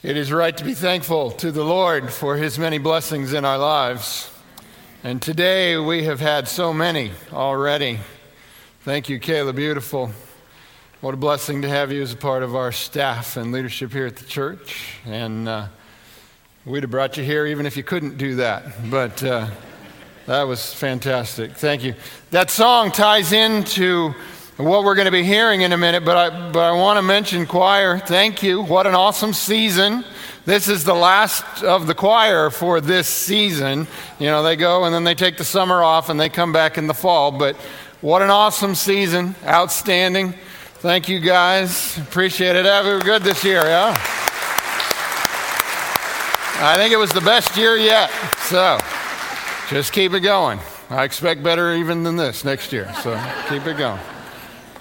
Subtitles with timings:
[0.00, 3.58] It is right to be thankful to the Lord for his many blessings in our
[3.58, 4.30] lives.
[5.02, 7.98] And today we have had so many already.
[8.82, 10.12] Thank you, Kayla Beautiful.
[11.00, 14.06] What a blessing to have you as a part of our staff and leadership here
[14.06, 14.94] at the church.
[15.04, 15.66] And uh,
[16.64, 18.88] we'd have brought you here even if you couldn't do that.
[18.88, 19.48] But uh,
[20.26, 21.56] that was fantastic.
[21.56, 21.96] Thank you.
[22.30, 24.14] That song ties into
[24.58, 27.02] what we're going to be hearing in a minute, but I, but I want to
[27.02, 27.98] mention choir.
[27.98, 28.60] Thank you.
[28.60, 30.04] What an awesome season.
[30.46, 33.86] This is the last of the choir for this season.
[34.18, 36.76] You know, they go and then they take the summer off and they come back
[36.76, 37.30] in the fall.
[37.30, 37.54] But
[38.00, 39.36] what an awesome season.
[39.44, 40.34] Outstanding.
[40.80, 41.96] Thank you guys.
[41.98, 42.64] Appreciate it.
[42.84, 43.94] We were good this year, yeah?
[46.60, 48.10] I think it was the best year yet.
[48.38, 48.76] So
[49.68, 50.58] just keep it going.
[50.90, 52.92] I expect better even than this next year.
[53.02, 53.14] So
[53.48, 54.00] keep it going.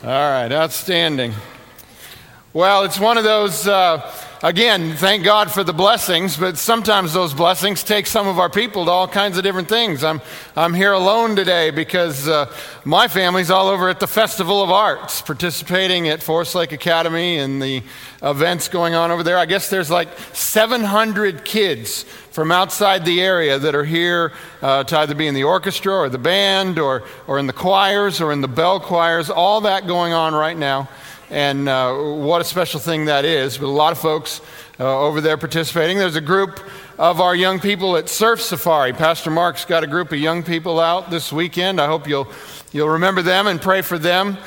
[0.04, 1.34] All right, outstanding.
[2.54, 3.98] Well, it's one of those, uh,
[4.44, 8.86] again, thank God for the blessings, but sometimes those blessings take some of our people
[8.86, 10.04] to all kinds of different things.
[10.04, 10.22] I'm,
[10.56, 12.54] I'm here alone today because uh,
[12.86, 17.62] my family's all over at the Festival of Arts, participating at Forest Lake Academy and
[17.62, 17.84] the
[18.22, 19.38] events going on over there.
[19.38, 25.00] I guess there's like 700 kids from outside the area that are here uh, to
[25.00, 28.42] either be in the orchestra or the band or, or in the choirs or in
[28.42, 30.88] the bell choirs, all that going on right now.
[31.30, 33.58] And uh, what a special thing that is.
[33.58, 34.40] But a lot of folks
[34.80, 35.98] uh, over there participating.
[35.98, 36.60] There's a group
[36.98, 38.94] of our young people at Surf Safari.
[38.94, 41.82] Pastor Mark's got a group of young people out this weekend.
[41.82, 42.32] I hope you'll,
[42.72, 44.38] you'll remember them and pray for them.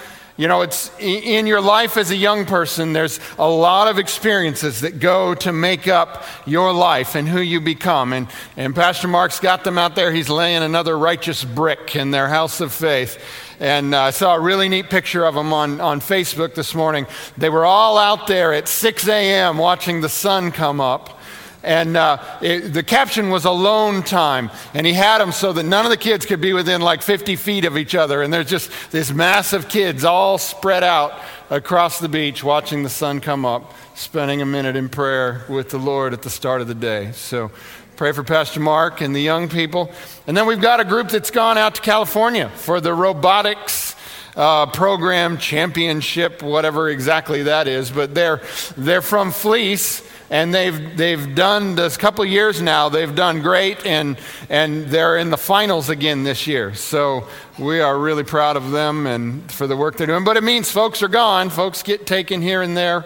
[0.41, 4.81] You know, it's in your life as a young person, there's a lot of experiences
[4.81, 8.15] that go to make up your life and who you become.
[8.15, 10.11] And, and Pastor Mark's got them out there.
[10.11, 13.23] He's laying another righteous brick in their house of faith.
[13.61, 17.07] And uh, I saw a really neat picture of them on, on Facebook this morning.
[17.37, 19.59] They were all out there at 6 a.m.
[19.59, 21.19] watching the sun come up.
[21.63, 24.51] And uh, it, the caption was alone time.
[24.73, 27.37] And he had them so that none of the kids could be within like 50
[27.37, 28.23] feet of each other.
[28.23, 31.13] And there's just this massive kids all spread out
[31.51, 35.79] across the beach watching the sun come up, spending a minute in prayer with the
[35.79, 37.13] Lord at the start of the day.
[37.13, 37.51] So
[38.01, 39.91] pray for Pastor Mark and the young people.
[40.27, 43.95] And then we've got a group that's gone out to California for the robotics.
[44.35, 48.41] Uh, program championship, whatever exactly that is, but they're
[48.77, 52.89] they're from Fleece, and they've they've done this couple years now.
[52.89, 54.17] They've done great, and
[54.49, 56.75] and they're in the finals again this year.
[56.75, 57.27] So
[57.59, 60.25] we are really proud of them and for the work they're doing.
[60.25, 61.51] But it means folks are gone.
[61.51, 63.05] Folks get taken here and there,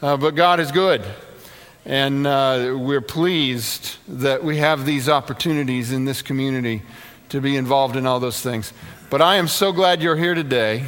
[0.00, 1.02] uh, but God is good,
[1.90, 6.82] and uh, we're pleased that we have these opportunities in this community
[7.30, 8.72] to be involved in all those things.
[9.10, 10.84] But I am so glad you're here today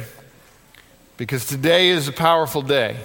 [1.17, 2.95] because today is a powerful day.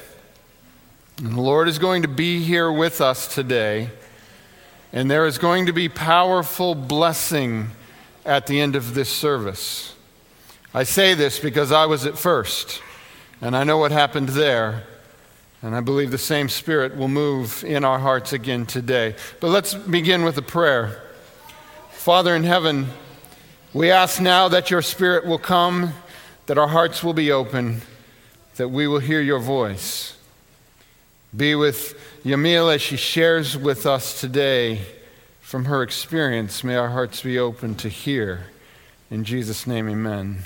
[1.16, 3.90] And the Lord is going to be here with us today,
[4.92, 7.72] and there is going to be powerful blessing
[8.24, 9.92] at the end of this service.
[10.72, 12.80] I say this because I was at first,
[13.40, 14.84] and I know what happened there,
[15.62, 19.16] and I believe the same Spirit will move in our hearts again today.
[19.40, 21.02] But let's begin with a prayer.
[21.90, 22.86] Father in heaven,
[23.72, 25.94] we ask now that your Spirit will come,
[26.46, 27.82] that our hearts will be open,
[28.56, 30.16] that we will hear your voice.
[31.36, 34.80] Be with Yamil as she shares with us today
[35.40, 36.62] from her experience.
[36.62, 38.46] May our hearts be open to hear.
[39.10, 40.44] In Jesus' name, amen.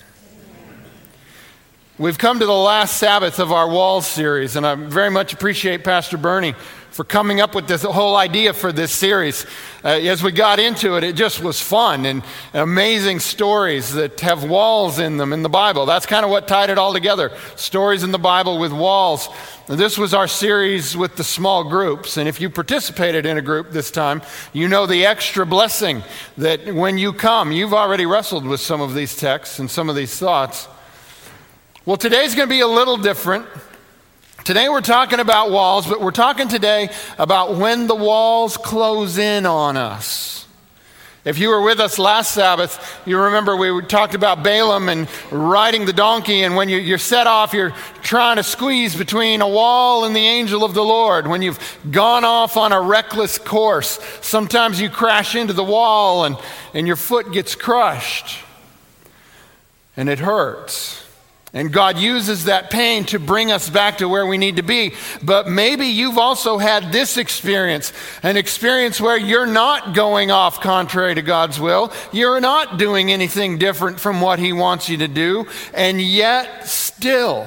[2.03, 5.85] We've come to the last Sabbath of our Walls series, and I very much appreciate
[5.85, 6.55] Pastor Bernie
[6.91, 9.47] for coming up with this whole idea for this series.
[9.85, 12.25] Uh, as we got into it, it just was fun and
[12.55, 15.87] amazing stories that have walls in them in the Bible.
[15.87, 19.29] That's kind of what tied it all together stories in the Bible with walls.
[19.69, 22.17] This was our series with the small groups.
[22.17, 26.03] And if you participated in a group this time, you know the extra blessing
[26.37, 29.95] that when you come, you've already wrestled with some of these texts and some of
[29.95, 30.67] these thoughts.
[31.85, 33.45] Well, today's going to be a little different.
[34.45, 39.47] Today we're talking about walls, but we're talking today about when the walls close in
[39.47, 40.47] on us.
[41.25, 45.85] If you were with us last Sabbath, you remember we talked about Balaam and riding
[45.85, 50.05] the donkey, and when you, are set off, you're trying to squeeze between a wall
[50.05, 51.27] and the angel of the Lord.
[51.27, 51.59] When you've
[51.91, 56.37] gone off on a reckless course, sometimes you crash into the wall and,
[56.75, 58.39] and your foot gets crushed,
[59.97, 61.03] and it hurts.
[61.55, 64.95] And God uses that pain to bring us back to where we need to be.
[65.23, 71.15] But maybe you've also had this experience an experience where you're not going off contrary
[71.15, 71.93] to God's will.
[72.11, 75.47] You're not doing anything different from what He wants you to do.
[75.75, 77.47] And yet, still,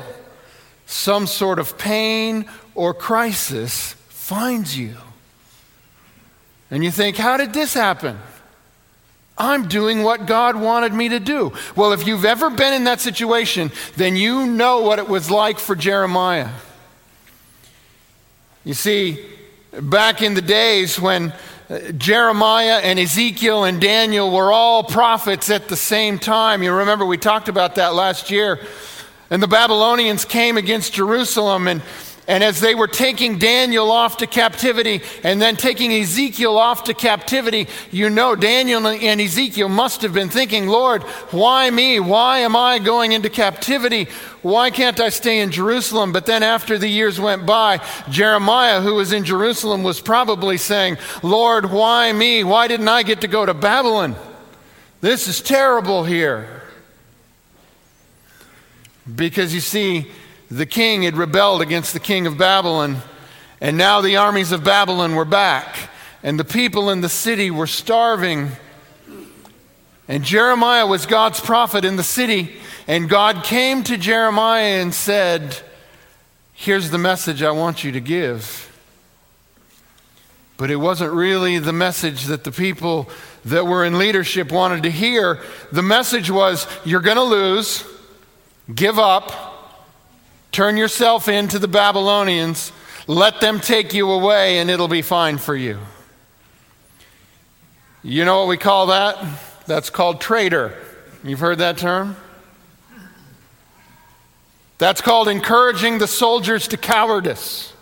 [0.85, 4.95] some sort of pain or crisis finds you.
[6.69, 8.19] And you think, how did this happen?
[9.37, 11.51] I'm doing what God wanted me to do.
[11.75, 15.59] Well, if you've ever been in that situation, then you know what it was like
[15.59, 16.49] for Jeremiah.
[18.63, 19.25] You see,
[19.71, 21.33] back in the days when
[21.69, 27.05] uh, Jeremiah and Ezekiel and Daniel were all prophets at the same time, you remember
[27.05, 28.59] we talked about that last year.
[29.29, 31.81] And the Babylonians came against Jerusalem and
[32.27, 36.93] and as they were taking Daniel off to captivity and then taking Ezekiel off to
[36.95, 41.99] captivity, you know Daniel and Ezekiel must have been thinking, Lord, why me?
[41.99, 44.07] Why am I going into captivity?
[44.41, 46.11] Why can't I stay in Jerusalem?
[46.11, 47.79] But then after the years went by,
[48.09, 52.43] Jeremiah, who was in Jerusalem, was probably saying, Lord, why me?
[52.43, 54.15] Why didn't I get to go to Babylon?
[54.99, 56.63] This is terrible here.
[59.13, 60.07] Because you see,
[60.55, 62.97] the king had rebelled against the king of Babylon,
[63.59, 65.89] and now the armies of Babylon were back,
[66.23, 68.51] and the people in the city were starving.
[70.07, 72.55] And Jeremiah was God's prophet in the city,
[72.87, 75.57] and God came to Jeremiah and said,
[76.53, 78.71] Here's the message I want you to give.
[80.55, 83.09] But it wasn't really the message that the people
[83.43, 85.41] that were in leadership wanted to hear.
[85.73, 87.83] The message was, You're going to lose,
[88.73, 89.54] give up
[90.55, 92.71] Turn yourself in to the Babylonians.
[93.07, 95.79] Let them take you away, and it'll be fine for you.
[98.03, 99.21] You know what we call that?
[99.67, 100.73] That's called traitor.
[101.25, 102.15] You've heard that term?
[104.77, 107.73] That's called encouraging the soldiers to cowardice.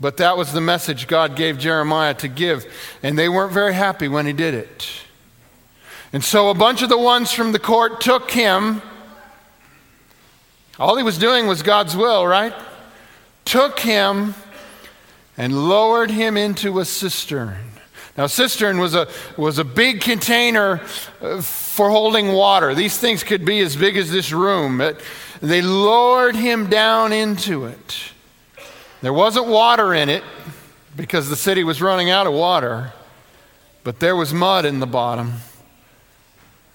[0.00, 2.66] But that was the message God gave Jeremiah to give,
[3.00, 4.88] and they weren't very happy when he did it.
[6.12, 8.82] And so a bunch of the ones from the court took him
[10.78, 12.54] all he was doing was God's will, right?
[13.44, 14.34] Took him
[15.36, 17.56] and lowered him into a cistern.
[18.16, 20.80] Now, cistern was a, was a big container
[21.20, 22.74] uh, for holding water.
[22.74, 24.78] These things could be as big as this room.
[24.78, 25.00] But
[25.40, 28.12] they lowered him down into it.
[29.02, 30.24] There wasn't water in it
[30.96, 32.92] because the city was running out of water,
[33.84, 35.34] but there was mud in the bottom.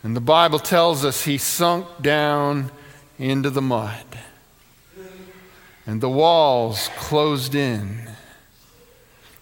[0.02, 2.72] And the Bible tells us he sunk down
[3.18, 4.06] into the mud.
[5.86, 8.10] And the walls closed in.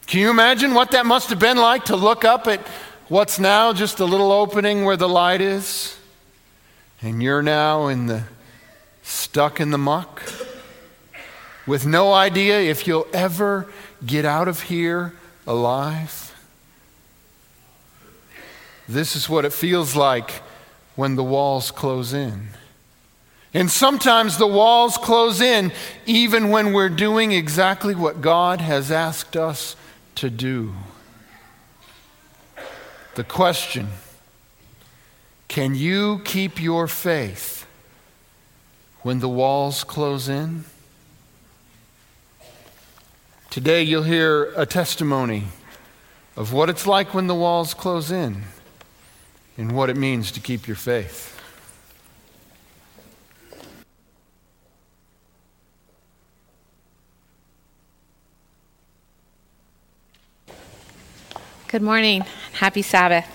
[0.07, 2.59] Can you imagine what that must have been like to look up at
[3.07, 5.97] what's now just a little opening where the light is?
[7.01, 8.23] And you're now in the
[9.03, 10.21] stuck in the muck
[11.65, 13.67] with no idea if you'll ever
[14.05, 15.13] get out of here
[15.47, 16.35] alive.
[18.87, 20.41] This is what it feels like
[20.95, 22.49] when the walls close in.
[23.53, 25.73] And sometimes the walls close in
[26.05, 29.75] even when we're doing exactly what God has asked us
[30.15, 30.73] to do.
[33.15, 33.89] The question
[35.49, 37.65] can you keep your faith
[39.01, 40.63] when the walls close in?
[43.49, 45.43] Today you'll hear a testimony
[46.37, 48.43] of what it's like when the walls close in
[49.57, 51.40] and what it means to keep your faith.
[61.71, 62.25] Good morning.
[62.51, 63.25] Happy Sabbath.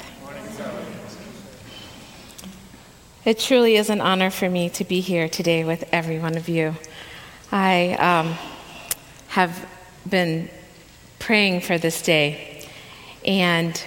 [3.24, 6.46] It truly is an honor for me to be here today with every one of
[6.46, 6.74] you.
[7.50, 8.34] I um,
[9.28, 9.66] have
[10.06, 10.50] been
[11.18, 12.68] praying for this day,
[13.24, 13.82] and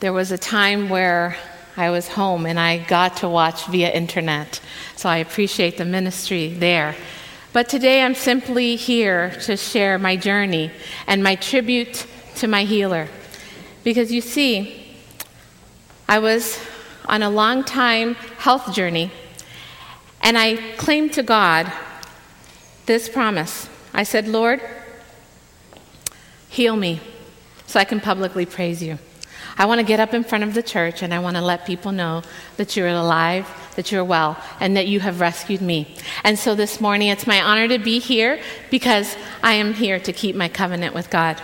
[0.00, 1.36] there was a time where
[1.76, 4.62] I was home and I got to watch via internet,
[4.96, 6.96] so I appreciate the ministry there.
[7.52, 10.70] But today I'm simply here to share my journey
[11.06, 12.06] and my tribute
[12.36, 13.08] to my healer.
[13.82, 14.96] Because you see,
[16.08, 16.58] I was
[17.06, 19.10] on a long time health journey,
[20.22, 21.72] and I claimed to God
[22.86, 23.68] this promise.
[23.92, 24.60] I said, Lord,
[26.48, 27.00] heal me
[27.66, 28.98] so I can publicly praise you.
[29.56, 31.64] I want to get up in front of the church and I want to let
[31.64, 32.22] people know
[32.56, 35.96] that you're alive, that you're well, and that you have rescued me.
[36.24, 40.12] And so this morning, it's my honor to be here because I am here to
[40.12, 41.40] keep my covenant with God.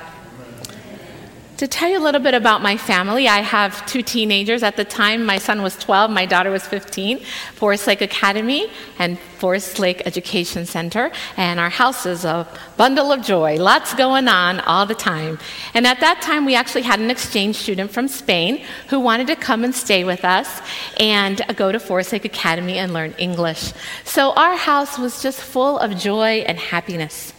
[1.61, 4.62] To tell you a little bit about my family, I have two teenagers.
[4.62, 7.19] At the time, my son was 12, my daughter was 15.
[7.52, 11.12] Forest Lake Academy and Forest Lake Education Center.
[11.37, 12.49] And our house is a
[12.79, 15.38] bundle of joy, lots going on all the time.
[15.75, 19.37] And at that time, we actually had an exchange student from Spain who wanted to
[19.37, 20.62] come and stay with us
[20.99, 23.75] and go to Forest Lake Academy and learn English.
[24.05, 27.35] So our house was just full of joy and happiness.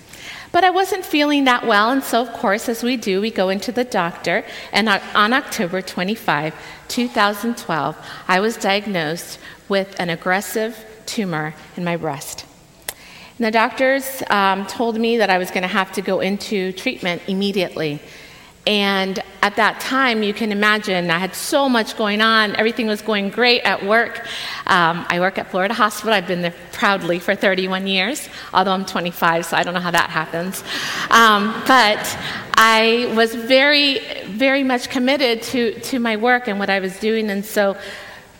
[0.51, 3.49] But I wasn't feeling that well, and so, of course, as we do, we go
[3.49, 4.43] into the doctor.
[4.73, 6.53] And on October 25,
[6.89, 9.39] 2012, I was diagnosed
[9.69, 12.45] with an aggressive tumor in my breast.
[13.37, 16.73] And the doctors um, told me that I was going to have to go into
[16.73, 18.01] treatment immediately.
[18.67, 22.55] And at that time, you can imagine, I had so much going on.
[22.57, 24.19] Everything was going great at work.
[24.67, 26.13] Um, I work at Florida Hospital.
[26.13, 29.91] I've been there proudly for 31 years, although I'm 25, so I don't know how
[29.91, 30.63] that happens.
[31.09, 32.17] Um, but
[32.53, 37.31] I was very, very much committed to, to my work and what I was doing.
[37.31, 37.75] And so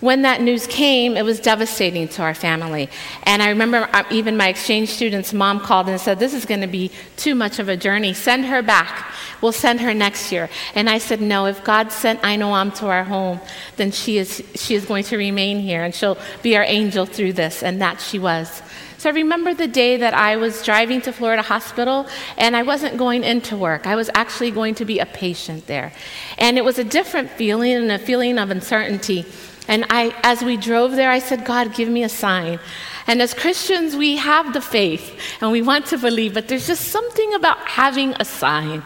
[0.01, 2.89] when that news came, it was devastating to our family.
[3.23, 6.61] And I remember uh, even my exchange student's mom called and said, This is going
[6.61, 8.13] to be too much of a journey.
[8.13, 9.11] Send her back.
[9.41, 10.49] We'll send her next year.
[10.75, 13.39] And I said, No, if God sent Ainoam to our home,
[13.77, 17.33] then she is, she is going to remain here and she'll be our angel through
[17.33, 17.61] this.
[17.61, 18.61] And that she was.
[18.97, 22.97] So I remember the day that I was driving to Florida Hospital and I wasn't
[22.97, 23.87] going into work.
[23.87, 25.91] I was actually going to be a patient there.
[26.37, 29.25] And it was a different feeling and a feeling of uncertainty.
[29.71, 32.59] And I, as we drove there, I said, God, give me a sign.
[33.07, 36.89] And as Christians, we have the faith and we want to believe, but there's just
[36.89, 38.83] something about having a sign.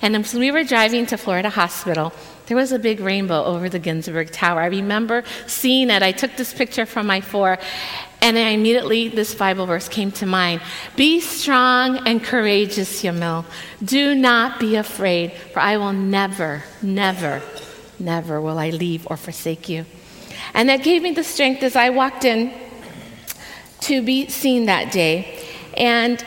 [0.00, 2.12] And as we were driving to Florida Hospital,
[2.46, 4.60] there was a big rainbow over the Ginsburg Tower.
[4.60, 6.04] I remember seeing it.
[6.04, 7.58] I took this picture from my four,
[8.22, 10.60] and I immediately, this Bible verse came to mind
[10.94, 13.44] Be strong and courageous, Yamil.
[13.84, 17.42] Do not be afraid, for I will never, never,
[17.98, 19.84] never will I leave or forsake you.
[20.54, 22.52] And that gave me the strength as I walked in
[23.82, 25.44] to be seen that day.
[25.76, 26.24] And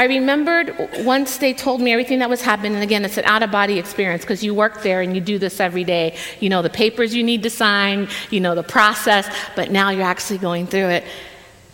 [0.00, 2.72] I remembered once they told me everything that was happening.
[2.72, 5.38] And again, it's an out of body experience because you work there and you do
[5.38, 6.16] this every day.
[6.40, 10.04] You know the papers you need to sign, you know the process, but now you're
[10.04, 11.04] actually going through it.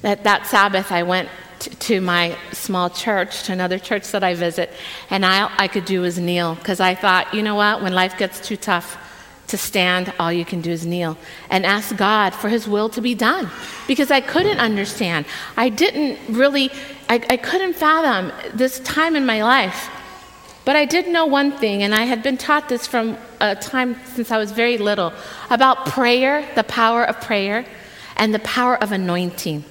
[0.02, 1.28] That, that Sabbath, I went
[1.60, 4.72] to, to my small church, to another church that I visit,
[5.08, 8.18] and all I could do was kneel because I thought, you know what, when life
[8.18, 8.98] gets too tough,
[9.48, 11.16] to stand, all you can do is kneel
[11.50, 13.48] and ask God for His will to be done.
[13.86, 15.26] Because I couldn't understand.
[15.56, 16.70] I didn't really,
[17.08, 19.88] I, I, couldn't fathom this time in my life.
[20.64, 23.96] But I did know one thing, and I had been taught this from a time
[24.14, 25.12] since I was very little
[25.48, 27.64] about prayer, the power of prayer,
[28.16, 29.64] and the power of anointing.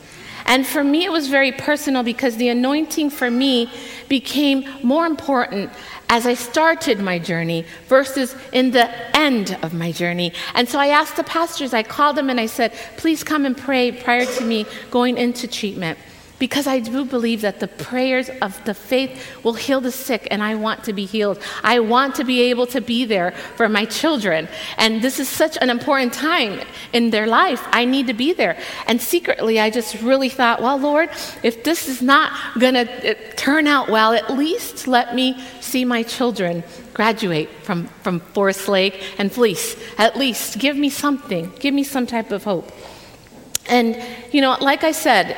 [0.45, 3.69] And for me, it was very personal because the anointing for me
[4.07, 5.71] became more important
[6.09, 10.33] as I started my journey versus in the end of my journey.
[10.53, 13.57] And so I asked the pastors, I called them and I said, please come and
[13.57, 15.97] pray prior to me going into treatment
[16.39, 20.43] because I do believe that the prayers of the faith will heal the sick, and
[20.43, 21.41] I want to be healed.
[21.63, 24.47] I want to be able to be there for my children.
[24.77, 26.61] And this is such an important time
[26.93, 27.65] in their life.
[27.71, 28.57] I need to be there.
[28.87, 31.09] And secretly, I just really thought, well, Lord,
[31.43, 35.85] if this is not going to uh, turn out well, at least let me see
[35.85, 36.63] my children
[36.93, 39.75] graduate from, from Forest Lake and Fleece.
[39.97, 42.71] At least give me something, give me some type of hope.
[43.67, 44.01] And,
[44.31, 45.35] you know, like I said,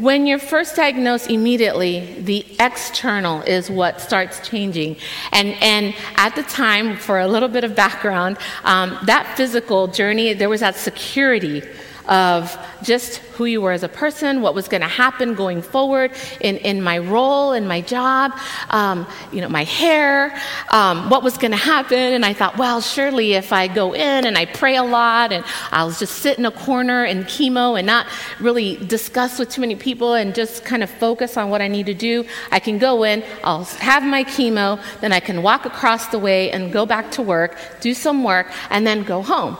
[0.00, 4.96] when you're first diagnosed immediately, the external is what starts changing.
[5.32, 10.32] And, and at the time, for a little bit of background, um, that physical journey,
[10.32, 11.62] there was that security
[12.10, 16.10] of just who you were as a person, what was going to happen going forward
[16.40, 18.32] in, in my role, in my job,
[18.70, 20.36] um, you know, my hair,
[20.72, 21.96] um, what was going to happen.
[21.96, 25.44] And I thought, well, surely if I go in and I pray a lot and
[25.70, 28.06] I'll just sit in a corner in chemo and not
[28.40, 31.86] really discuss with too many people and just kind of focus on what I need
[31.86, 36.08] to do, I can go in, I'll have my chemo, then I can walk across
[36.08, 39.56] the way and go back to work, do some work, and then go home.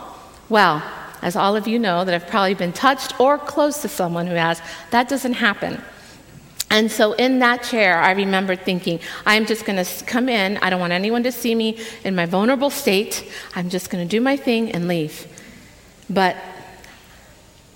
[0.49, 0.83] Well,
[1.21, 4.35] as all of you know that have probably been touched or close to someone who
[4.35, 4.61] has,
[4.91, 5.81] that doesn't happen.
[6.69, 10.57] And so in that chair, I remember thinking, I'm just going to come in.
[10.57, 13.29] I don't want anyone to see me in my vulnerable state.
[13.55, 15.27] I'm just going to do my thing and leave.
[16.09, 16.37] But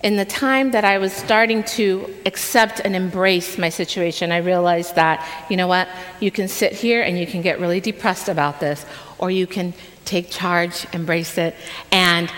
[0.02, 4.96] in the time that I was starting to accept and embrace my situation, I realized
[4.96, 5.90] that, you know what,
[6.22, 8.86] you can sit here and you can get really depressed about this,
[9.18, 9.74] or you can
[10.06, 11.56] take charge, embrace it,
[11.92, 12.32] and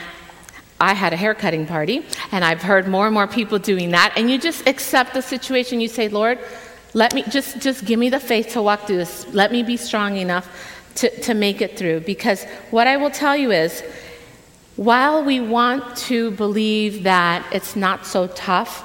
[0.80, 4.14] I had a haircutting party, and I've heard more and more people doing that.
[4.16, 5.82] And you just accept the situation.
[5.82, 6.40] You say, Lord,
[6.94, 9.28] let me just, just give me the faith to walk through this.
[9.34, 10.48] Let me be strong enough
[10.96, 12.02] to, to make it through.
[12.02, 13.82] Because what I will tell you is,
[14.76, 18.84] while we want to believe that it's not so tough,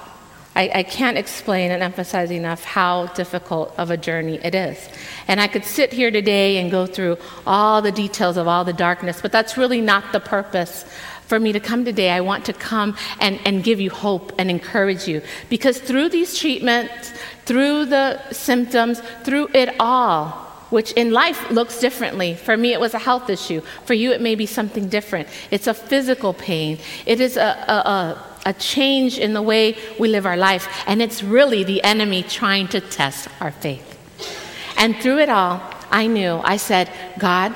[0.54, 4.88] I, I, can't explain and emphasize enough how difficult of a journey it is.
[5.26, 8.74] And I could sit here today and go through all the details of all the
[8.74, 10.84] darkness, but that's really not the purpose
[11.26, 14.50] for me to come today, I want to come and, and give you hope and
[14.50, 15.22] encourage you.
[15.48, 17.12] Because through these treatments,
[17.46, 20.30] through the symptoms, through it all,
[20.70, 22.34] which in life looks differently.
[22.34, 23.60] For me, it was a health issue.
[23.84, 25.28] For you, it may be something different.
[25.50, 26.78] It's a physical pain.
[27.04, 30.68] It is a, a, a, a change in the way we live our life.
[30.86, 33.88] And it's really the enemy trying to test our faith.
[34.78, 37.54] And through it all, I knew, I said, God,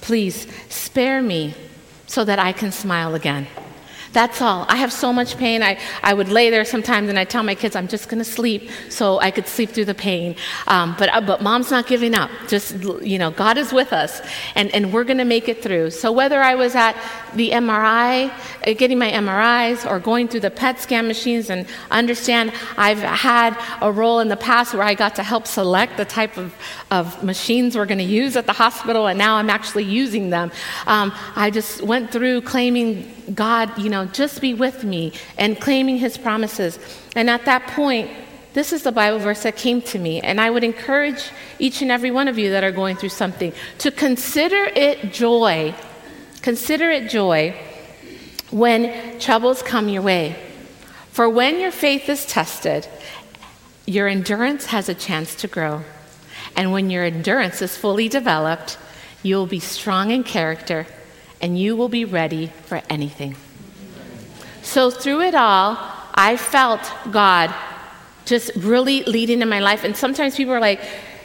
[0.00, 1.54] please spare me
[2.12, 3.46] so that I can smile again.
[4.12, 4.66] That's all.
[4.68, 5.62] I have so much pain.
[5.62, 8.30] I, I would lay there sometimes and I tell my kids I'm just going to
[8.30, 10.36] sleep so I could sleep through the pain.
[10.66, 12.30] Um, but, uh, but mom's not giving up.
[12.46, 14.20] Just, you know, God is with us
[14.54, 15.90] and, and we're going to make it through.
[15.90, 16.94] So whether I was at
[17.34, 18.30] the MRI,
[18.66, 23.56] uh, getting my MRIs, or going through the PET scan machines and understand I've had
[23.80, 26.54] a role in the past where I got to help select the type of,
[26.90, 30.52] of machines we're going to use at the hospital and now I'm actually using them.
[30.86, 35.98] Um, I just went through claiming God, you know, just be with me and claiming
[35.98, 36.78] his promises.
[37.14, 38.10] And at that point,
[38.54, 40.20] this is the Bible verse that came to me.
[40.20, 43.52] And I would encourage each and every one of you that are going through something
[43.78, 45.74] to consider it joy.
[46.42, 47.56] Consider it joy
[48.50, 50.36] when troubles come your way.
[51.10, 52.88] For when your faith is tested,
[53.86, 55.82] your endurance has a chance to grow.
[56.56, 58.78] And when your endurance is fully developed,
[59.22, 60.86] you'll be strong in character
[61.42, 63.36] and you will be ready for anything.
[64.62, 65.76] So, through it all,
[66.14, 66.80] I felt
[67.10, 67.52] God
[68.24, 69.82] just really leading in my life.
[69.82, 70.80] And sometimes people are like,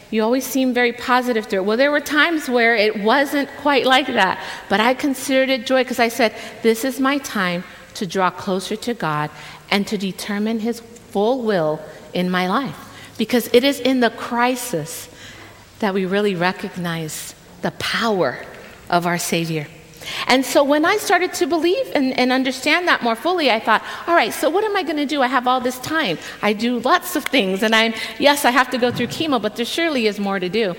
[0.09, 1.65] you always seem very positive through it.
[1.65, 5.83] Well, there were times where it wasn't quite like that, but I considered it joy
[5.83, 6.33] because I said,
[6.63, 7.63] This is my time
[7.95, 9.29] to draw closer to God
[9.69, 11.81] and to determine His full will
[12.13, 12.77] in my life.
[13.17, 15.09] Because it is in the crisis
[15.79, 18.39] that we really recognize the power
[18.89, 19.67] of our Savior.
[20.27, 23.83] And so when I started to believe and, and understand that more fully, I thought,
[24.07, 25.21] all right, so what am I going to do?
[25.21, 26.17] I have all this time.
[26.41, 27.63] I do lots of things.
[27.63, 30.49] And I'm, yes, I have to go through chemo, but there surely is more to
[30.49, 30.75] do.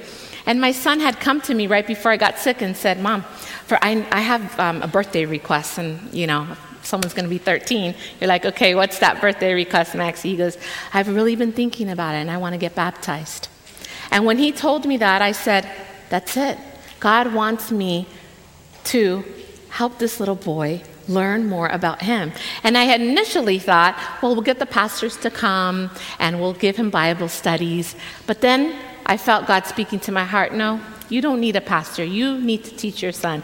[0.47, 3.23] And my son had come to me right before I got sick and said, Mom,
[3.67, 6.47] for I, I have um, a birthday request, and you know,
[6.82, 7.95] someone's going to be 13.
[8.19, 10.23] You're like, okay, what's that birthday request, Max?
[10.23, 10.56] He goes,
[10.95, 13.49] I've really been thinking about it, and I want to get baptized.
[14.10, 15.71] And when he told me that, I said,
[16.08, 16.56] that's it.
[16.99, 18.06] God wants me
[18.92, 19.24] to
[19.70, 22.32] help this little boy learn more about him.
[22.62, 26.76] And I had initially thought, well, we'll get the pastors to come and we'll give
[26.76, 27.96] him Bible studies.
[28.26, 32.04] But then I felt God speaking to my heart no, you don't need a pastor.
[32.04, 33.42] You need to teach your son.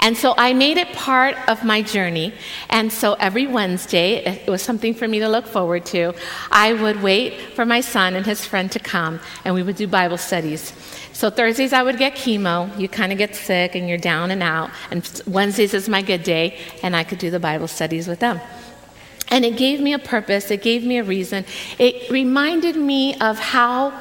[0.00, 2.34] And so I made it part of my journey.
[2.68, 6.14] And so every Wednesday, it was something for me to look forward to.
[6.50, 9.86] I would wait for my son and his friend to come, and we would do
[9.86, 10.72] Bible studies.
[11.14, 12.76] So Thursdays I would get chemo.
[12.78, 14.70] You kind of get sick and you're down and out.
[14.90, 18.40] And Wednesdays is my good day, and I could do the Bible studies with them.
[19.28, 21.44] And it gave me a purpose, it gave me a reason.
[21.78, 23.98] It reminded me of how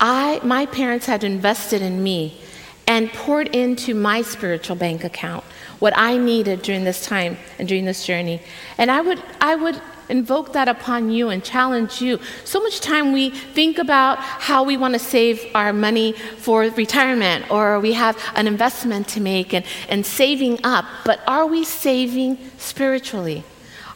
[0.00, 2.40] I, my parents had invested in me
[2.86, 5.44] and poured into my spiritual bank account
[5.80, 8.40] what I needed during this time and during this journey.
[8.78, 12.18] And I would, I would invoke that upon you and challenge you.
[12.44, 17.50] So much time we think about how we want to save our money for retirement
[17.50, 22.38] or we have an investment to make and, and saving up, but are we saving
[22.58, 23.44] spiritually?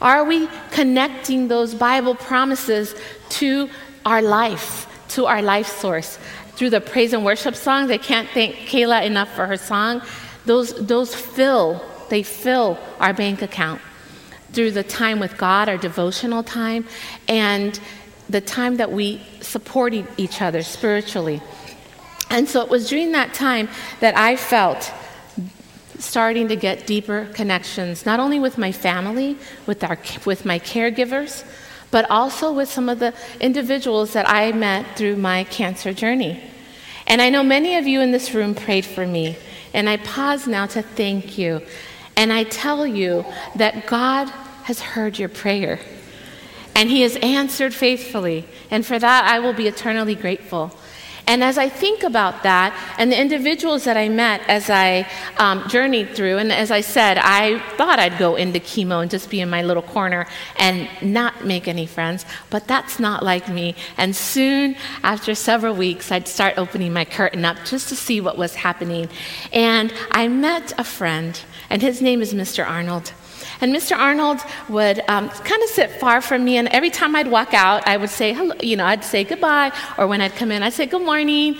[0.00, 2.94] Are we connecting those Bible promises
[3.30, 3.68] to
[4.06, 6.18] our life, to our life source?
[6.54, 10.02] Through the praise and worship songs, I can't thank Kayla enough for her song.
[10.44, 13.80] Those, those fill, they fill our bank account
[14.58, 16.84] through the time with God, our devotional time,
[17.28, 17.78] and
[18.28, 21.40] the time that we supported each other spiritually.
[22.28, 23.68] And so it was during that time
[24.00, 24.92] that I felt
[26.00, 31.44] starting to get deeper connections, not only with my family, with, our, with my caregivers,
[31.92, 36.42] but also with some of the individuals that I met through my cancer journey.
[37.06, 39.38] And I know many of you in this room prayed for me,
[39.72, 41.62] and I pause now to thank you
[42.18, 44.32] and I tell you that God
[44.68, 45.80] has heard your prayer
[46.76, 48.44] and He has answered faithfully.
[48.70, 50.72] And for that, I will be eternally grateful.
[51.26, 55.66] And as I think about that, and the individuals that I met as I um,
[55.68, 59.40] journeyed through, and as I said, I thought I'd go into chemo and just be
[59.40, 60.26] in my little corner
[60.56, 63.74] and not make any friends, but that's not like me.
[63.96, 68.36] And soon, after several weeks, I'd start opening my curtain up just to see what
[68.36, 69.08] was happening.
[69.50, 72.68] And I met a friend, and his name is Mr.
[72.68, 73.12] Arnold.
[73.60, 73.96] And Mr.
[73.96, 77.86] Arnold would um, kind of sit far from me, and every time I'd walk out,
[77.86, 80.72] I would say hello, you know, I'd say goodbye, or when I'd come in, I'd
[80.72, 81.56] say good morning.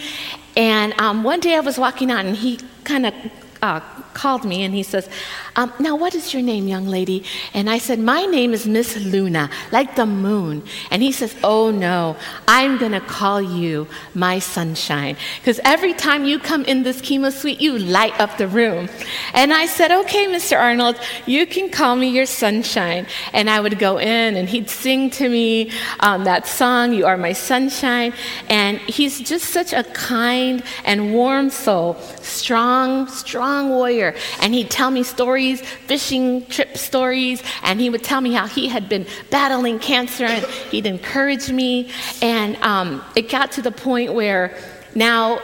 [0.56, 3.14] And um, one day I was walking out, and he kind of
[3.62, 3.81] uh,
[4.14, 5.09] called me and he says,
[5.57, 7.25] um, Now, what is your name, young lady?
[7.55, 10.62] And I said, My name is Miss Luna, like the moon.
[10.90, 12.16] And he says, Oh, no,
[12.47, 15.16] I'm going to call you my sunshine.
[15.40, 18.88] Because every time you come in this chemo suite, you light up the room.
[19.35, 20.59] And I said, Okay, Mr.
[20.59, 23.07] Arnold, you can call me your sunshine.
[23.33, 27.16] And I would go in and he'd sing to me um, that song, You Are
[27.16, 28.12] My Sunshine.
[28.49, 34.14] And he's just such a kind and warm soul, strong, strong warrior.
[34.40, 38.68] And he'd tell me stories, fishing trip stories, and he would tell me how he
[38.68, 41.90] had been battling cancer, and he'd encourage me.
[42.22, 44.56] And um, it got to the point where
[44.94, 45.40] now,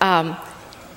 [0.00, 0.36] um,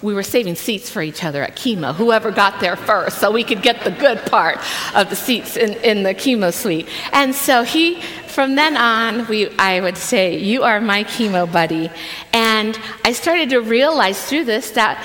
[0.02, 3.44] we were saving seats for each other at chemo, whoever got there first, so we
[3.44, 4.58] could get the good part
[4.96, 6.88] of the seats in, in the chemo suite.
[7.12, 11.92] And so he, from then on, we, I would say, You are my chemo buddy.
[12.34, 14.98] And I started to realize through this that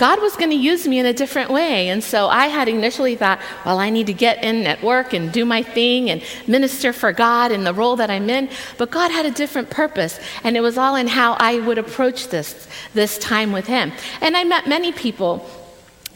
[0.00, 1.90] God was going to use me in a different way.
[1.90, 5.30] And so I had initially thought, well, I need to get in at work and
[5.30, 8.48] do my thing and minister for God in the role that I'm in.
[8.78, 12.28] But God had a different purpose, and it was all in how I would approach
[12.28, 13.92] this, this time with Him.
[14.22, 15.46] And I met many people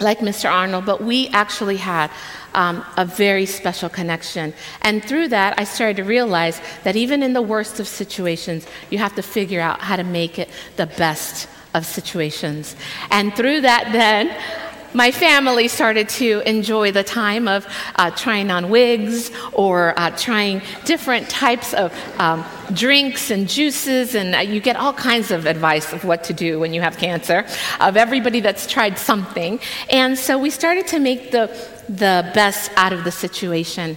[0.01, 0.51] like Mr.
[0.51, 2.11] Arnold, but we actually had
[2.55, 4.55] um, a very special connection.
[4.81, 8.97] And through that, I started to realize that even in the worst of situations, you
[8.97, 12.77] have to figure out how to make it the best of situations.
[13.11, 14.35] And through that, then,
[14.95, 20.63] my family started to enjoy the time of uh, trying on wigs or uh, trying
[20.85, 25.93] different types of um, drinks and juices, and uh, you get all kinds of advice
[25.93, 27.45] of what to do when you have cancer,
[27.81, 29.59] of everybody that's tried something.
[29.91, 31.47] And so we started to make the,
[31.89, 33.97] the best out of the situation.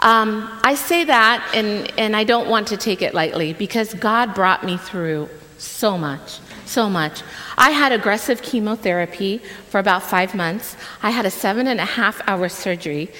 [0.00, 4.34] Um, I say that, and, and I don't want to take it lightly because God
[4.34, 6.40] brought me through so much
[6.72, 7.22] so much.
[7.58, 10.76] I had aggressive chemotherapy for about five months.
[11.02, 13.10] I had a seven and a half hour surgery.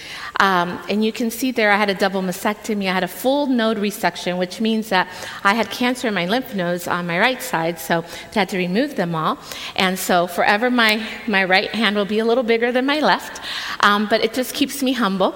[0.40, 2.88] Um, and you can see there I had a double mastectomy.
[2.88, 5.06] I had a full node resection, which means that
[5.44, 8.56] I had cancer in my lymph nodes on my right side, so I had to
[8.56, 9.38] remove them all.
[9.76, 13.42] And so forever my, my right hand will be a little bigger than my left,
[13.80, 15.34] um, but it just keeps me humble.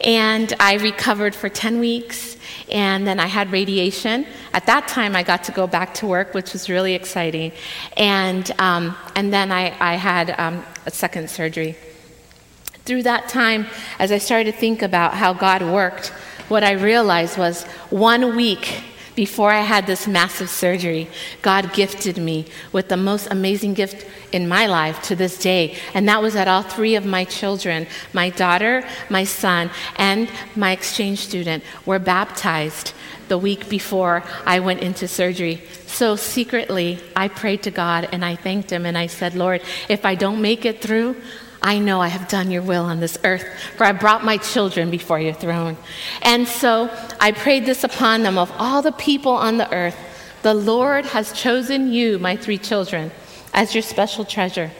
[0.00, 2.37] And I recovered for 10 weeks
[2.70, 4.26] and then I had radiation.
[4.52, 7.52] At that time, I got to go back to work, which was really exciting.
[7.96, 11.76] And, um, and then I, I had um, a second surgery.
[12.84, 13.66] Through that time,
[13.98, 16.08] as I started to think about how God worked,
[16.48, 18.82] what I realized was one week
[19.18, 21.08] before I had this massive surgery,
[21.42, 25.74] God gifted me with the most amazing gift in my life to this day.
[25.92, 30.70] And that was that all three of my children, my daughter, my son, and my
[30.70, 32.92] exchange student, were baptized
[33.26, 35.62] the week before I went into surgery.
[35.86, 40.04] So secretly, I prayed to God and I thanked Him and I said, Lord, if
[40.04, 41.16] I don't make it through,
[41.60, 43.44] I know I have done your will on this earth,
[43.76, 45.76] for I brought my children before your throne.
[46.22, 46.88] And so
[47.20, 49.96] I prayed this upon them of all the people on the earth.
[50.42, 53.10] The Lord has chosen you, my three children,
[53.52, 54.70] as your special treasure.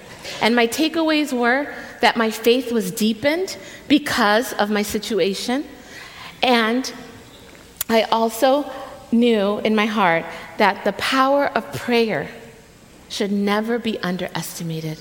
[0.40, 3.56] And my takeaways were that my faith was deepened
[3.88, 5.64] because of my situation.
[6.42, 6.92] And
[7.88, 8.70] I also
[9.10, 10.24] knew in my heart
[10.58, 12.28] that the power of prayer
[13.08, 15.00] should never be underestimated.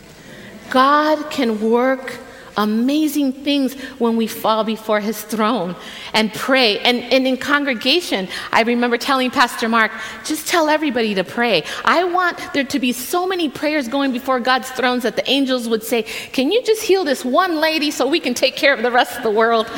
[0.69, 2.19] God can work
[2.57, 5.75] amazing things when we fall before his throne
[6.13, 6.79] and pray.
[6.79, 9.91] And, and in congregation, I remember telling Pastor Mark,
[10.25, 11.63] just tell everybody to pray.
[11.85, 15.69] I want there to be so many prayers going before God's thrones that the angels
[15.69, 18.81] would say, Can you just heal this one lady so we can take care of
[18.81, 19.69] the rest of the world?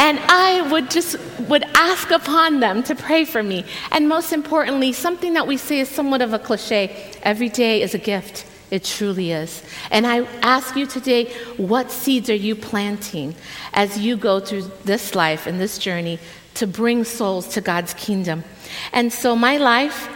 [0.00, 1.16] And I would just
[1.48, 3.64] would ask upon them to pray for me.
[3.90, 7.94] And most importantly, something that we say is somewhat of a cliche every day is
[7.94, 8.44] a gift.
[8.70, 9.62] It truly is.
[9.90, 13.34] And I ask you today, what seeds are you planting
[13.72, 16.18] as you go through this life and this journey
[16.54, 18.44] to bring souls to God's kingdom?
[18.92, 20.08] And so my life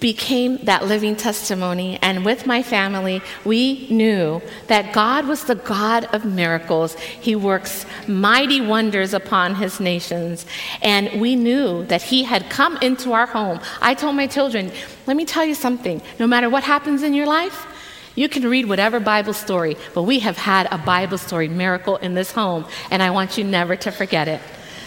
[0.00, 1.98] became that living testimony.
[2.00, 6.94] And with my family, we knew that God was the God of miracles.
[6.98, 10.46] He works mighty wonders upon his nations.
[10.80, 13.60] And we knew that he had come into our home.
[13.82, 14.72] I told my children,
[15.06, 17.66] let me tell you something no matter what happens in your life,
[18.14, 22.14] you can read whatever Bible story, but we have had a Bible story miracle in
[22.14, 24.40] this home, and I want you never to forget it.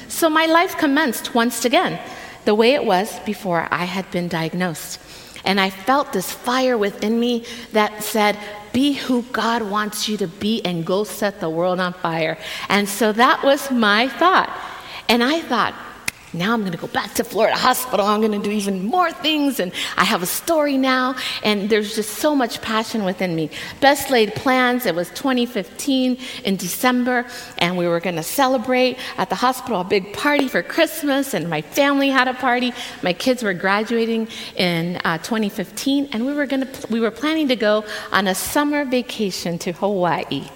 [0.08, 2.00] So my life commenced once again
[2.48, 5.02] the way it was before I had been diagnosed.
[5.44, 8.40] And I felt this fire within me that said,
[8.72, 12.38] Be who God wants you to be and go set the world on fire.
[12.70, 14.50] And so that was my thought.
[15.10, 15.74] And I thought,
[16.34, 18.06] now I'm going to go back to Florida Hospital.
[18.06, 19.60] I'm going to do even more things.
[19.60, 21.16] And I have a story now.
[21.44, 23.50] And there's just so much passion within me.
[23.80, 24.86] Best laid plans.
[24.86, 27.26] It was 2015 in December.
[27.60, 31.34] And we were going to celebrate at the hospital a big party for Christmas.
[31.34, 32.74] And my family had a party.
[33.04, 36.10] My kids were graduating in uh, 2015.
[36.12, 39.72] And we were, going to, we were planning to go on a summer vacation to
[39.72, 40.50] Hawaii.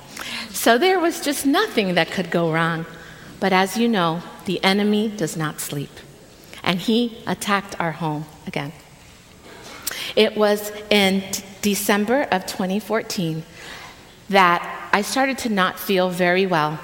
[0.49, 2.85] So there was just nothing that could go wrong.
[3.39, 5.89] But as you know, the enemy does not sleep.
[6.61, 8.73] And he attacked our home again.
[10.17, 11.23] It was in
[11.61, 13.43] December of 2014
[14.27, 16.81] that I started to not feel very well.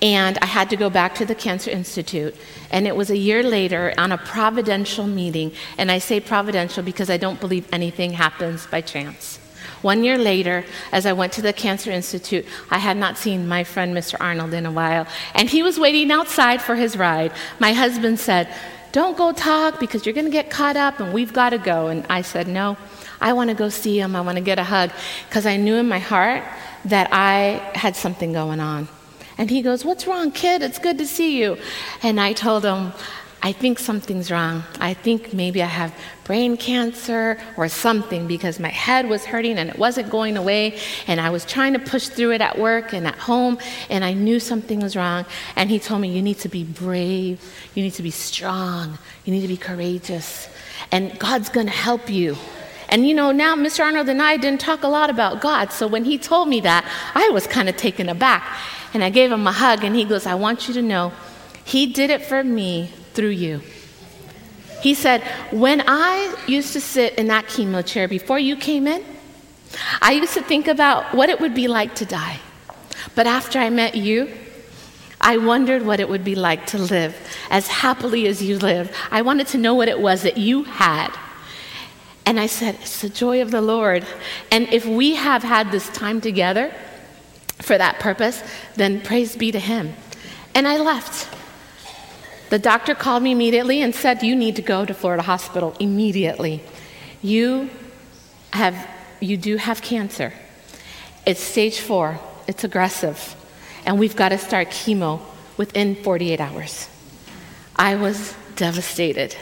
[0.00, 2.36] And I had to go back to the Cancer Institute.
[2.70, 5.50] And it was a year later on a providential meeting.
[5.78, 9.39] And I say providential because I don't believe anything happens by chance.
[9.82, 13.64] One year later, as I went to the Cancer Institute, I had not seen my
[13.64, 14.16] friend Mr.
[14.20, 17.32] Arnold in a while, and he was waiting outside for his ride.
[17.58, 18.48] My husband said,
[18.92, 21.88] Don't go talk because you're going to get caught up and we've got to go.
[21.88, 22.76] And I said, No,
[23.20, 24.14] I want to go see him.
[24.14, 24.90] I want to get a hug
[25.28, 26.44] because I knew in my heart
[26.84, 28.88] that I had something going on.
[29.38, 30.62] And he goes, What's wrong, kid?
[30.62, 31.56] It's good to see you.
[32.02, 32.92] And I told him,
[33.42, 34.64] I think something's wrong.
[34.80, 39.70] I think maybe I have brain cancer or something because my head was hurting and
[39.70, 40.78] it wasn't going away.
[41.06, 44.12] And I was trying to push through it at work and at home, and I
[44.12, 45.24] knew something was wrong.
[45.56, 47.42] And he told me, You need to be brave,
[47.74, 50.48] you need to be strong, you need to be courageous,
[50.92, 52.36] and God's going to help you.
[52.90, 53.84] And you know, now Mr.
[53.84, 55.72] Arnold and I didn't talk a lot about God.
[55.72, 58.44] So when he told me that, I was kind of taken aback.
[58.92, 61.12] And I gave him a hug, and he goes, I want you to know,
[61.64, 63.60] he did it for me through you.
[64.82, 69.04] He said, When I used to sit in that chemo chair before you came in,
[70.00, 72.40] I used to think about what it would be like to die.
[73.14, 74.30] But after I met you,
[75.20, 77.14] I wondered what it would be like to live
[77.50, 78.94] as happily as you live.
[79.10, 81.14] I wanted to know what it was that you had.
[82.24, 84.06] And I said, It's the joy of the Lord.
[84.50, 86.72] And if we have had this time together
[87.58, 88.42] for that purpose,
[88.76, 89.94] then praise be to Him.
[90.54, 91.28] And I left.
[92.50, 96.62] The doctor called me immediately and said, You need to go to Florida Hospital immediately.
[97.22, 97.70] You
[98.52, 98.88] have
[99.20, 100.32] you do have cancer.
[101.26, 103.36] It's stage four, it's aggressive,
[103.84, 105.20] and we've got to start chemo
[105.56, 106.88] within 48 hours.
[107.76, 109.36] I was devastated.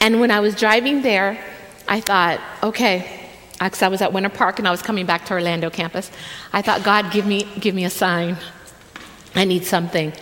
[0.00, 1.42] And when I was driving there,
[1.88, 5.34] I thought, okay, because I was at Winter Park and I was coming back to
[5.34, 6.10] Orlando campus,
[6.52, 8.36] I thought, God, give me, give me a sign.
[9.34, 10.12] I need something.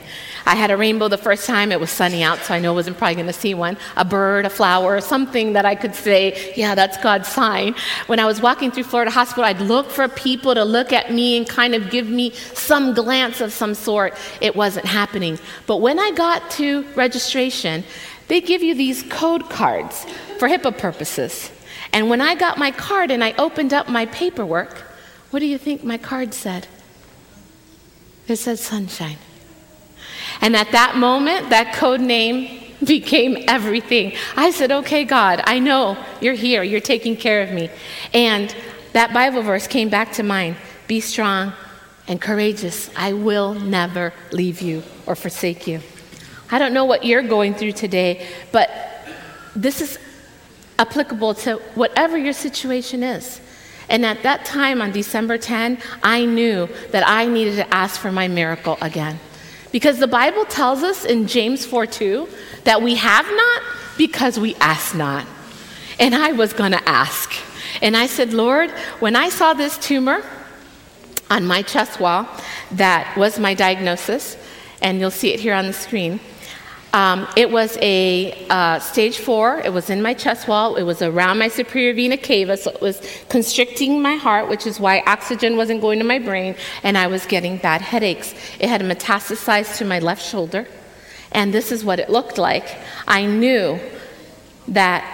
[0.47, 1.73] I had a rainbow the first time.
[1.73, 3.77] It was sunny out, so I know I wasn't probably going to see one.
[3.97, 7.75] A bird, a flower, something that I could say, yeah, that's God's sign.
[8.07, 11.37] When I was walking through Florida Hospital, I'd look for people to look at me
[11.37, 14.15] and kind of give me some glance of some sort.
[14.41, 15.39] It wasn't happening.
[15.67, 17.85] But when I got to registration,
[18.29, 20.05] they give you these code cards
[20.39, 21.51] for HIPAA purposes.
[21.93, 24.79] And when I got my card and I opened up my paperwork,
[25.31, 26.67] what do you think my card said?
[28.29, 29.19] It said sunshine.
[30.41, 34.15] And at that moment, that code name became everything.
[34.37, 36.63] I said, Okay, God, I know you're here.
[36.63, 37.71] You're taking care of me.
[38.15, 38.55] And
[38.93, 41.53] that Bible verse came back to mind Be strong
[42.09, 42.91] and courageous.
[42.97, 45.81] I will never leave you or forsake you.
[46.51, 48.71] I don't know what you're going through today, but
[49.55, 49.99] this is
[50.79, 53.41] applicable to whatever your situation is.
[53.89, 58.11] And at that time on December 10, I knew that I needed to ask for
[58.11, 59.21] my miracle again.
[59.73, 62.29] Because the Bible tells us in James 4 2
[62.65, 63.63] that we have not
[63.97, 65.27] because we ask not.
[65.99, 67.33] And I was going to ask.
[67.83, 70.25] And I said, Lord, when I saw this tumor
[71.31, 72.27] on my chest wall,
[72.73, 74.37] that was my diagnosis,
[74.83, 76.21] and you'll see it here on the screen.
[76.93, 79.61] Um, it was a uh, stage four.
[79.61, 80.75] It was in my chest wall.
[80.77, 84.81] It was around my superior vena cava, so it was constricting my heart, which is
[84.81, 88.35] why oxygen wasn't going to my brain, and I was getting bad headaches.
[88.59, 90.67] It had metastasized to my left shoulder,
[91.31, 92.77] and this is what it looked like.
[93.07, 93.79] I knew
[94.67, 95.05] that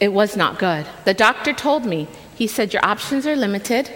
[0.00, 0.86] it was not good.
[1.06, 3.90] The doctor told me, he said, Your options are limited.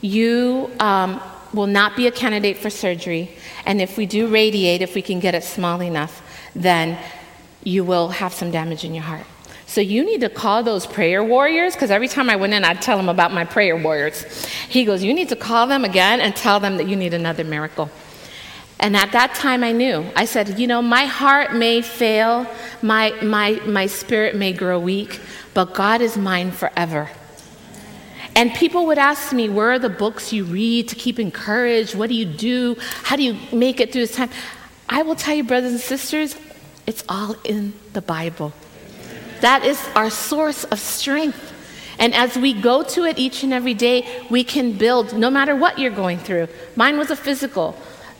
[0.00, 1.20] You um,
[1.54, 3.30] will not be a candidate for surgery.
[3.64, 6.22] And if we do radiate, if we can get it small enough,
[6.54, 6.98] then
[7.62, 9.26] you will have some damage in your heart.
[9.66, 12.82] So you need to call those prayer warriors, because every time I went in, I'd
[12.82, 14.46] tell them about my prayer warriors.
[14.68, 17.44] He goes, You need to call them again and tell them that you need another
[17.44, 17.90] miracle.
[18.78, 20.04] And at that time, I knew.
[20.14, 22.46] I said, You know, my heart may fail,
[22.82, 25.20] my, my, my spirit may grow weak,
[25.54, 27.10] but God is mine forever.
[28.36, 31.94] And people would ask me, Where are the books you read to keep encouraged?
[31.94, 32.76] What do you do?
[33.02, 34.30] How do you make it through this time?
[34.88, 36.36] I will tell you, brothers and sisters,
[36.86, 38.52] It's all in the Bible.
[39.40, 41.52] That is our source of strength.
[41.98, 45.54] And as we go to it each and every day, we can build no matter
[45.54, 46.48] what you're going through.
[46.76, 47.76] Mine was a physical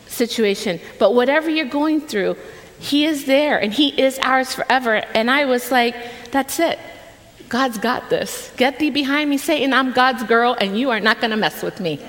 [0.06, 2.36] situation, but whatever you're going through,
[2.78, 4.96] He is there and He is ours forever.
[5.14, 5.96] And I was like,
[6.30, 6.78] that's it.
[7.54, 8.50] God's got this.
[8.56, 9.72] Get thee behind me, Satan.
[9.72, 12.00] I'm God's girl, and you are not going to mess with me.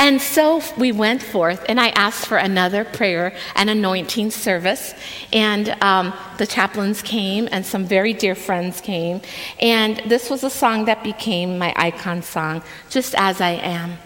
[0.00, 4.94] And so we went forth, and I asked for another prayer and anointing service.
[5.32, 9.20] And um, the chaplains came, and some very dear friends came.
[9.60, 13.96] And this was a song that became my icon song, Just As I Am.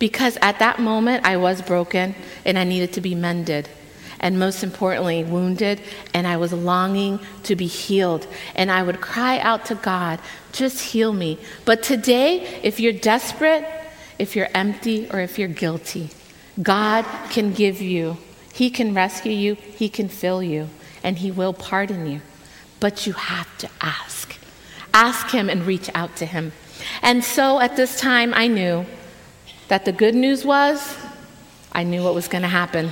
[0.00, 3.68] Because at that moment, I was broken and I needed to be mended
[4.20, 5.80] and most importantly, wounded,
[6.14, 8.26] and I was longing to be healed.
[8.54, 10.20] And I would cry out to God,
[10.52, 11.38] just heal me.
[11.64, 13.66] But today, if you're desperate,
[14.18, 16.10] if you're empty, or if you're guilty,
[16.62, 18.18] God can give you,
[18.52, 20.68] He can rescue you, He can fill you,
[21.02, 22.20] and He will pardon you.
[22.78, 24.36] But you have to ask.
[24.92, 26.52] Ask Him and reach out to Him.
[27.00, 28.84] And so at this time, I knew
[29.68, 30.96] that the good news was
[31.72, 32.90] I knew what was going to happen.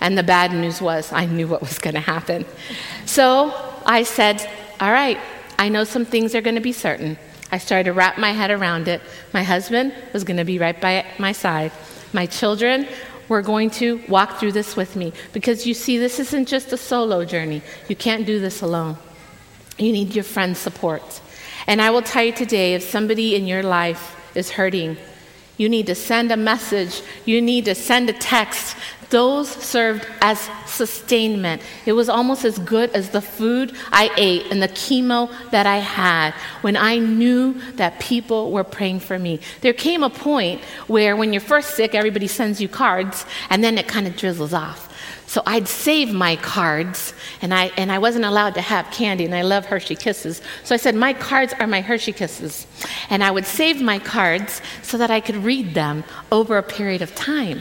[0.00, 2.44] And the bad news was, I knew what was going to happen.
[3.04, 4.48] So I said,
[4.80, 5.18] All right,
[5.58, 7.18] I know some things are going to be certain.
[7.52, 9.02] I started to wrap my head around it.
[9.34, 11.72] My husband was going to be right by my side.
[12.12, 12.86] My children
[13.28, 15.12] were going to walk through this with me.
[15.32, 17.62] Because you see, this isn't just a solo journey.
[17.88, 18.96] You can't do this alone.
[19.78, 21.20] You need your friend's support.
[21.66, 24.96] And I will tell you today if somebody in your life is hurting,
[25.56, 27.02] you need to send a message.
[27.24, 28.76] You need to send a text
[29.10, 31.62] those served as sustainment.
[31.84, 35.78] It was almost as good as the food I ate and the chemo that I
[35.78, 39.40] had when I knew that people were praying for me.
[39.60, 43.78] There came a point where when you're first sick, everybody sends you cards, and then
[43.78, 44.89] it kind of drizzles off.
[45.26, 49.34] So I'd save my cards, and I, and I wasn't allowed to have candy, and
[49.34, 50.42] I love Hershey Kisses.
[50.64, 52.66] So I said, My cards are my Hershey Kisses.
[53.10, 57.02] And I would save my cards so that I could read them over a period
[57.02, 57.60] of time.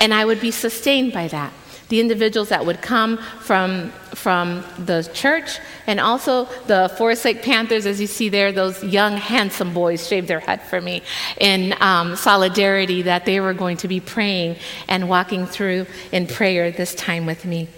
[0.00, 1.52] And I would be sustained by that
[1.90, 7.84] the individuals that would come from, from the church, and also the Forest Lake Panthers,
[7.84, 11.02] as you see there, those young, handsome boys shaved their head for me
[11.38, 14.56] in um, solidarity that they were going to be praying
[14.88, 17.68] and walking through in prayer this time with me.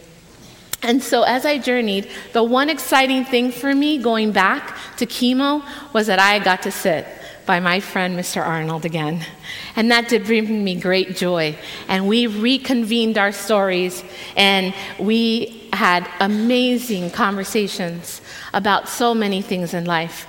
[0.83, 5.65] And so, as I journeyed, the one exciting thing for me going back to chemo
[5.93, 7.07] was that I got to sit
[7.47, 8.45] by my friend Mr.
[8.45, 9.25] Arnold again.
[9.77, 11.57] And that did bring me great joy.
[11.89, 14.05] And we reconvened our stories
[14.37, 18.21] and we had amazing conversations
[18.53, 20.27] about so many things in life.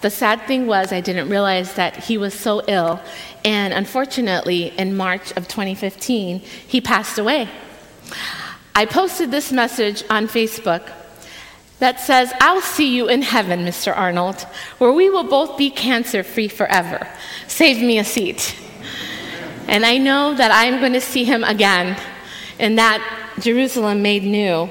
[0.00, 3.00] The sad thing was, I didn't realize that he was so ill.
[3.44, 7.48] And unfortunately, in March of 2015, he passed away.
[8.74, 10.90] I posted this message on Facebook
[11.80, 13.96] that says, I'll see you in heaven, Mr.
[13.96, 14.42] Arnold,
[14.78, 17.08] where we will both be cancer free forever.
[17.48, 18.54] Save me a seat.
[19.66, 22.00] And I know that I'm going to see him again
[22.58, 24.68] in that Jerusalem made new.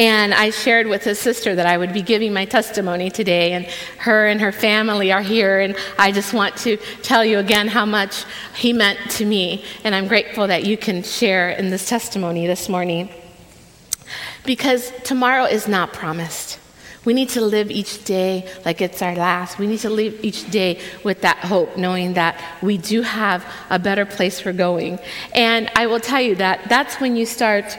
[0.00, 3.66] And I shared with his sister that I would be giving my testimony today, and
[3.98, 5.58] her and her family are here.
[5.58, 9.64] And I just want to tell you again how much he meant to me.
[9.82, 13.10] And I'm grateful that you can share in this testimony this morning
[14.48, 16.58] because tomorrow is not promised.
[17.04, 19.58] We need to live each day like it's our last.
[19.58, 23.78] We need to live each day with that hope, knowing that we do have a
[23.78, 25.00] better place we're going.
[25.34, 27.78] And I will tell you that that's when you start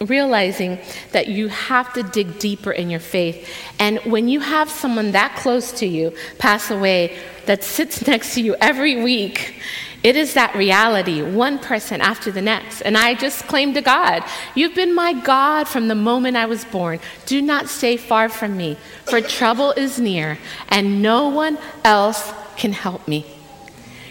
[0.00, 0.80] realizing
[1.12, 3.48] that you have to dig deeper in your faith.
[3.78, 8.40] And when you have someone that close to you pass away that sits next to
[8.40, 9.54] you every week,
[10.02, 12.82] it is that reality, one person after the next.
[12.82, 14.22] And I just claim to God,
[14.54, 17.00] You've been my God from the moment I was born.
[17.26, 22.72] Do not stay far from me, for trouble is near, and no one else can
[22.72, 23.26] help me.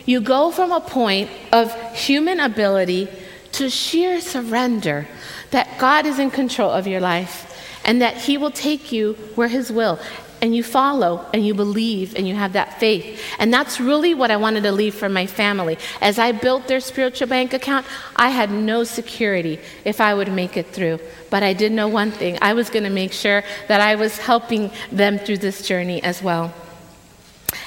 [0.06, 3.08] You go from a point of human ability
[3.54, 5.08] to sheer surrender
[5.52, 9.48] that God is in control of your life and that He will take you where
[9.48, 10.00] His will
[10.42, 13.22] and you follow and you believe and you have that faith.
[13.40, 15.78] And that's really what I wanted to leave for my family.
[16.02, 20.58] As I built their spiritual bank account, I had no security if I would make
[20.58, 21.00] it through.
[21.30, 24.18] But I did know one thing I was going to make sure that I was
[24.18, 26.54] helping them through this journey as well.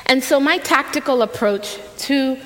[0.07, 2.37] And so, my tactical approach to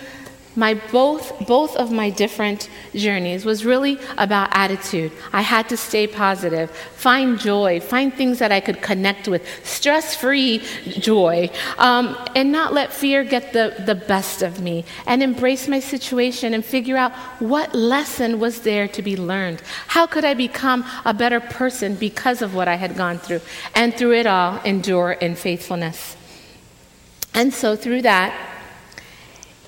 [0.56, 5.12] my both both of my different journeys was really about attitude.
[5.32, 10.58] I had to stay positive find joy find things that i could connect with stress-free
[10.98, 15.80] joy um, and not let fear get the, the best of me and embrace my
[15.80, 19.60] situation and figure out what lesson was there to be learned.
[19.88, 23.40] How could i become a better person because of what i had gone through?
[23.74, 26.16] And through it all endure in faithfulness.
[27.34, 28.53] And so through that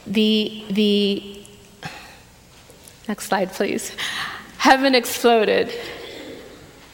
[0.06, 1.40] the, the,
[3.08, 3.92] next slide, please.
[4.58, 5.72] Heaven exploded.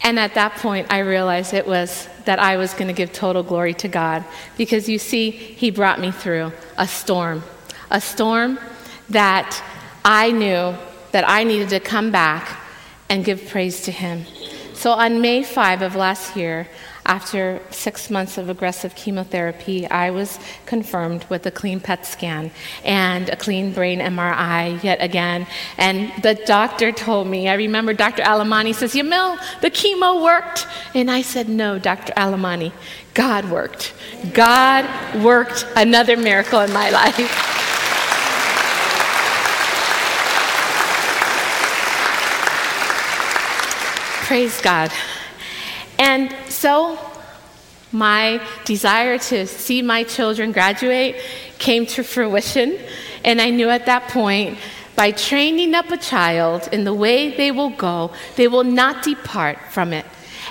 [0.02, 3.42] And at that point, I realized it was that I was going to give total
[3.42, 4.24] glory to God.
[4.56, 7.42] Because you see, He brought me through a storm,
[7.90, 8.58] a storm
[9.10, 9.62] that
[10.04, 10.74] I knew
[11.12, 12.60] that I needed to come back
[13.08, 14.24] and give praise to Him.
[14.74, 16.66] So on May 5 of last year,
[17.05, 22.53] after six months of aggressive chemotherapy, I was confirmed with a clean PET scan
[22.84, 25.46] and a clean brain MRI yet again.
[25.78, 28.22] And the doctor told me, I remember Dr.
[28.22, 30.66] Alamani says, Yamil, the chemo worked.
[30.94, 32.12] And I said, No, Dr.
[32.12, 32.72] Alamani,
[33.14, 33.94] God worked.
[34.32, 34.86] God
[35.22, 37.16] worked another miracle in my life.
[44.26, 44.90] Praise God.
[45.98, 46.96] And so
[47.90, 51.16] my desire to see my children graduate
[51.58, 52.78] came to fruition.
[53.24, 54.58] And I knew at that point,
[54.94, 59.58] by training up a child in the way they will go, they will not depart
[59.72, 60.06] from it.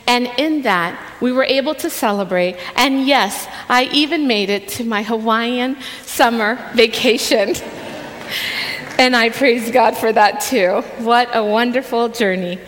[0.05, 2.57] And in that, we were able to celebrate.
[2.76, 7.55] And yes, I even made it to my Hawaiian summer vacation.
[8.99, 10.82] and I praise God for that too.
[11.05, 12.59] What a wonderful journey.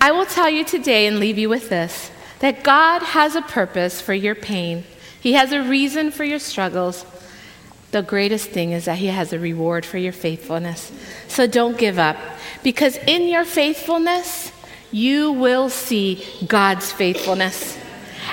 [0.00, 2.10] I will tell you today and leave you with this
[2.40, 4.84] that God has a purpose for your pain,
[5.20, 7.04] He has a reason for your struggles.
[7.90, 10.92] The greatest thing is that He has a reward for your faithfulness.
[11.26, 12.16] So don't give up,
[12.62, 14.52] because in your faithfulness,
[14.90, 17.78] you will see God's faithfulness.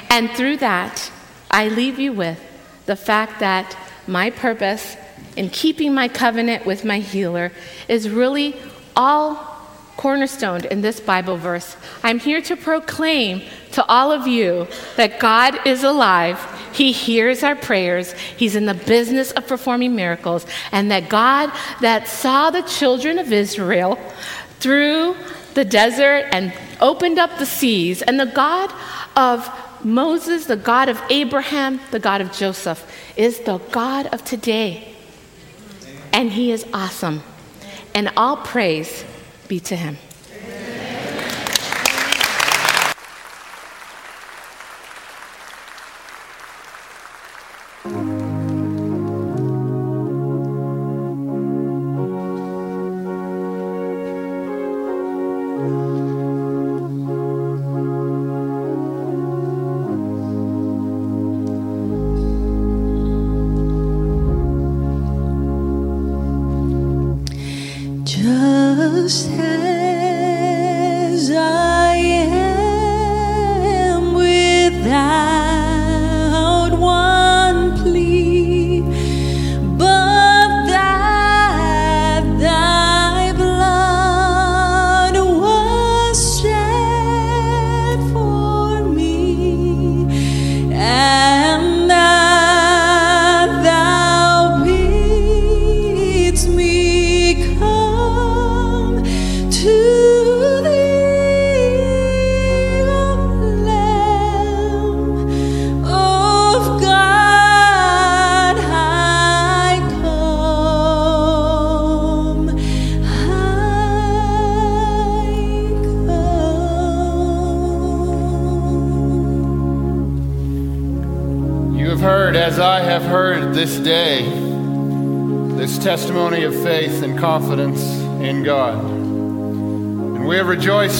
[0.09, 1.11] And through that,
[1.49, 2.41] I leave you with
[2.85, 3.77] the fact that
[4.07, 4.97] my purpose
[5.35, 7.51] in keeping my covenant with my healer
[7.87, 8.55] is really
[8.95, 9.54] all
[9.97, 11.75] cornerstoned in this Bible verse.
[12.03, 13.41] I'm here to proclaim
[13.71, 16.39] to all of you that God is alive.
[16.73, 18.13] He hears our prayers.
[18.13, 20.45] He's in the business of performing miracles.
[20.71, 23.97] And that God that saw the children of Israel
[24.59, 25.15] through
[25.53, 28.71] the desert and opened up the seas, and the God
[29.15, 29.49] of
[29.83, 32.85] Moses, the God of Abraham, the God of Joseph,
[33.15, 34.93] is the God of today.
[36.11, 37.23] And He is awesome.
[37.93, 39.05] And all praise
[39.47, 39.97] be to him.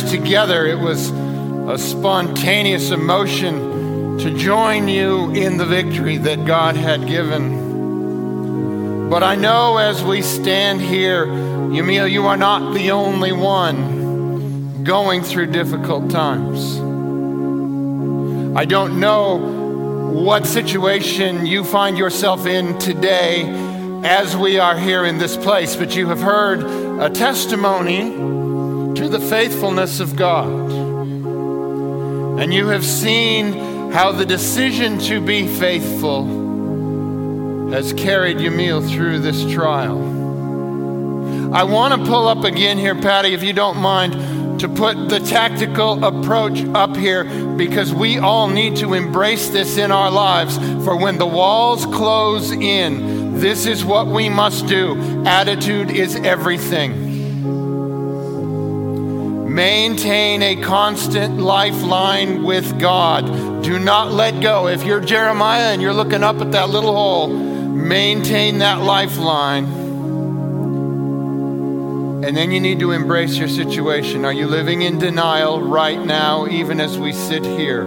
[0.10, 0.66] Together.
[0.66, 9.10] It was a spontaneous emotion to join you in the victory that God had given.
[9.10, 15.24] But I know as we stand here, Yamil, you are not the only one going
[15.24, 16.80] through difficult times.
[18.58, 19.38] I don't know
[20.14, 23.44] what situation you find yourself in today
[24.06, 26.64] as we are here in this place, but you have heard
[27.02, 28.35] a testimony
[28.96, 30.72] to the faithfulness of God.
[32.40, 36.26] And you have seen how the decision to be faithful
[37.72, 40.14] has carried Yamil through this trial.
[41.54, 45.20] I want to pull up again here, Patty, if you don't mind, to put the
[45.20, 47.24] tactical approach up here
[47.56, 50.58] because we all need to embrace this in our lives.
[50.86, 54.96] For when the walls close in, this is what we must do.
[55.26, 57.05] Attitude is everything.
[59.56, 63.64] Maintain a constant lifeline with God.
[63.64, 64.68] Do not let go.
[64.68, 69.64] If you're Jeremiah and you're looking up at that little hole, maintain that lifeline.
[72.26, 74.26] And then you need to embrace your situation.
[74.26, 77.84] Are you living in denial right now, even as we sit here?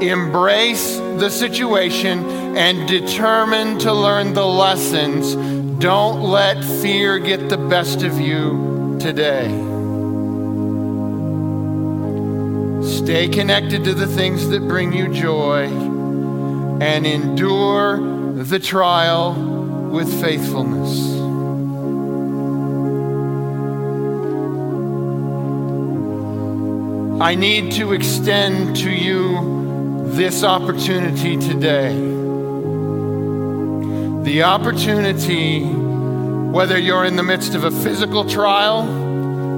[0.00, 5.34] Embrace the situation and determine to learn the lessons.
[5.78, 9.69] Don't let fear get the best of you today.
[13.10, 17.96] Stay connected to the things that bring you joy and endure
[18.44, 19.34] the trial
[19.90, 21.10] with faithfulness.
[27.20, 31.92] I need to extend to you this opportunity today.
[34.22, 38.82] The opportunity, whether you're in the midst of a physical trial,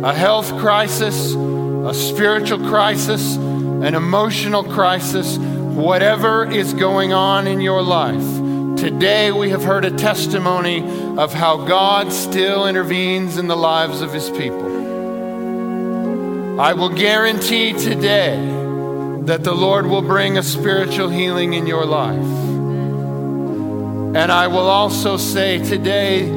[0.06, 1.34] a health crisis,
[1.86, 8.78] a spiritual crisis, an emotional crisis, whatever is going on in your life.
[8.78, 10.84] Today we have heard a testimony
[11.18, 14.70] of how God still intervenes in the lives of his people.
[16.60, 18.36] I will guarantee today
[19.22, 22.16] that the Lord will bring a spiritual healing in your life.
[24.14, 26.28] And I will also say today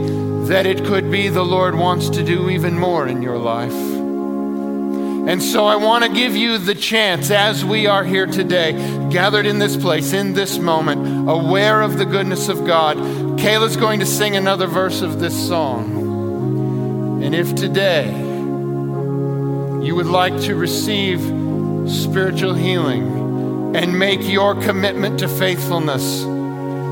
[0.46, 3.95] that it could be the Lord wants to do even more in your life.
[5.28, 8.74] And so I want to give you the chance as we are here today,
[9.10, 12.98] gathered in this place, in this moment, aware of the goodness of God.
[13.40, 17.24] Kayla's going to sing another verse of this song.
[17.24, 18.06] And if today,
[19.84, 21.20] you would like to receive
[21.90, 26.24] spiritual healing and make your commitment to faithfulness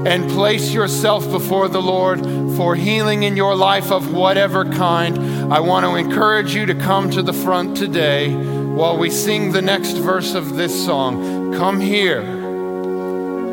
[0.06, 2.22] and place yourself before the Lord
[2.58, 7.10] for healing in your life of whatever kind, I want to encourage you to come
[7.12, 11.54] to the front today while we sing the next verse of this song.
[11.54, 12.22] Come here,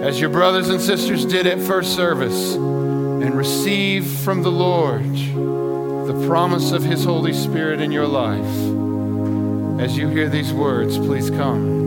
[0.03, 6.27] as your brothers and sisters did at first service, and receive from the Lord the
[6.27, 9.81] promise of His Holy Spirit in your life.
[9.81, 11.80] As you hear these words, please come.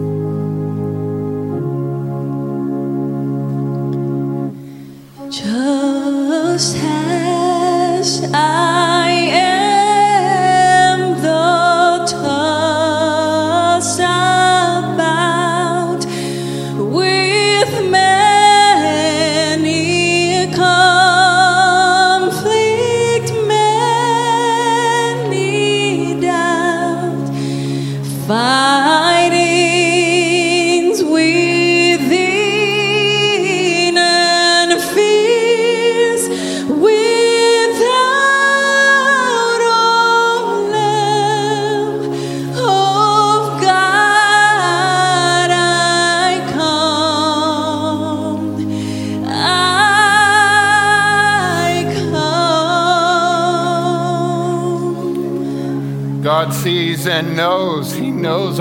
[6.53, 6.92] Just as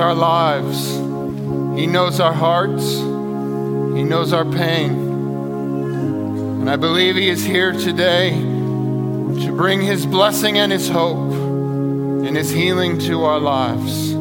[0.02, 0.90] our lives.
[1.78, 2.96] He knows our hearts.
[2.96, 4.90] He knows our pain.
[6.60, 12.36] And I believe He is here today to bring His blessing and His hope and
[12.36, 14.12] His healing to our lives.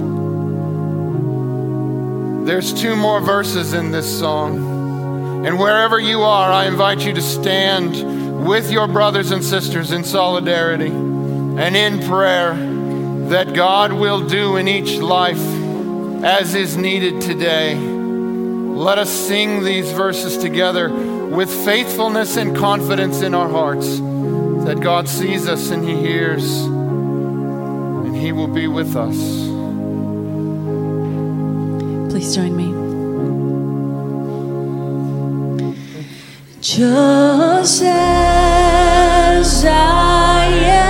[2.46, 5.46] There's two more verses in this song.
[5.46, 10.04] And wherever you are, I invite you to stand with your brothers and sisters in
[10.04, 12.54] solidarity and in prayer
[13.30, 15.51] that God will do in each life
[16.24, 17.76] as is needed today.
[17.76, 24.00] Let us sing these verses together with faithfulness and confidence in our hearts
[24.66, 29.16] that God sees us and He hears and He will be with us.
[32.12, 32.72] Please join me.
[36.62, 40.81] Just as I am.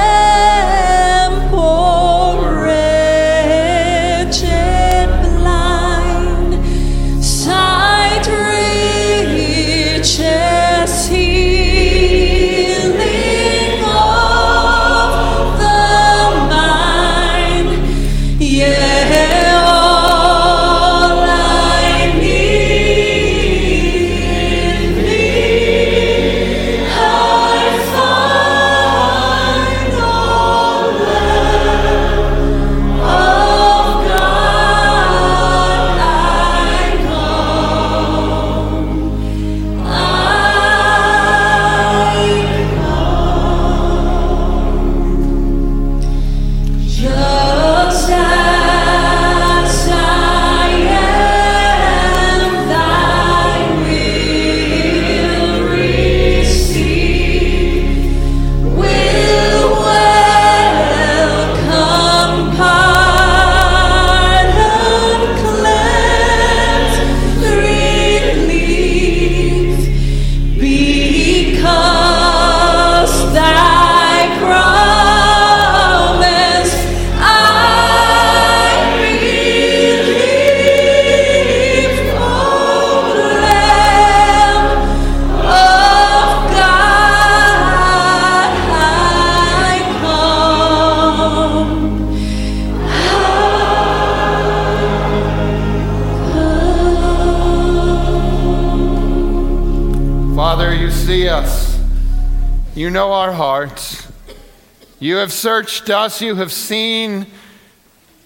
[105.02, 106.22] You have searched us.
[106.22, 107.26] You have seen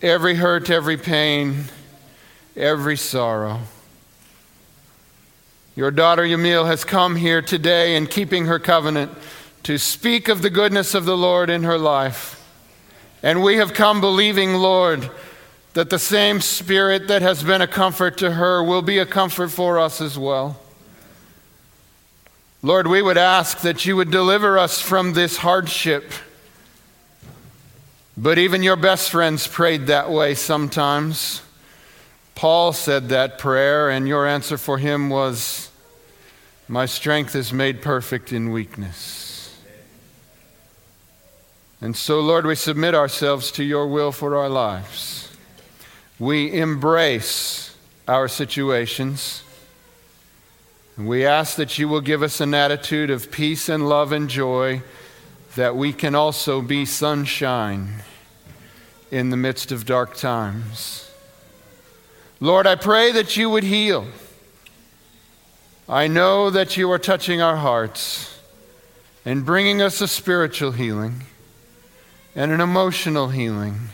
[0.01, 1.63] every hurt, every pain,
[2.53, 3.61] every sorrow.
[5.77, 9.13] Your daughter Yamil has come here today in keeping her covenant
[9.63, 12.45] to speak of the goodness of the Lord in her life.
[13.23, 15.09] And we have come believing, Lord,
[15.75, 19.47] that the same Spirit that has been a comfort to her will be a comfort
[19.47, 20.59] for us as well.
[22.61, 26.11] Lord, we would ask that you would deliver us from this hardship.
[28.17, 31.41] But even your best friends prayed that way sometimes.
[32.33, 35.69] Paul said that prayer, and your answer for him was,
[36.67, 39.57] My strength is made perfect in weakness.
[41.81, 45.29] And so, Lord, we submit ourselves to your will for our lives.
[46.17, 47.75] We embrace
[48.07, 49.43] our situations.
[50.95, 54.29] And We ask that you will give us an attitude of peace and love and
[54.29, 54.81] joy
[55.55, 58.03] that we can also be sunshine
[59.09, 61.09] in the midst of dark times.
[62.39, 64.05] Lord, I pray that you would heal.
[65.87, 68.37] I know that you are touching our hearts
[69.23, 71.21] and bringing us a spiritual healing
[72.35, 73.89] and an emotional healing.